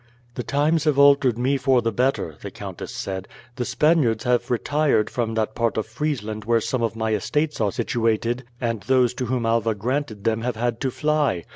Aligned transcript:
"The 0.33 0.41
times 0.41 0.85
have 0.85 0.97
altered 0.97 1.37
me 1.37 1.57
for 1.57 1.83
the 1.83 1.91
better," 1.91 2.35
the 2.41 2.49
countess 2.49 2.91
said. 2.91 3.27
"The 3.57 3.65
Spaniards 3.65 4.23
have 4.23 4.49
retired 4.49 5.11
from 5.11 5.35
that 5.35 5.53
part 5.53 5.77
of 5.77 5.85
Friesland 5.85 6.43
where 6.43 6.59
some 6.59 6.81
of 6.81 6.95
my 6.95 7.13
estates 7.13 7.61
are 7.61 7.71
situated, 7.71 8.43
and 8.59 8.81
those 8.81 9.13
to 9.13 9.27
whom 9.27 9.45
Alva 9.45 9.75
granted 9.75 10.23
them 10.23 10.41
have 10.41 10.55
had 10.55 10.79
to 10.81 10.89
fly. 10.89 11.43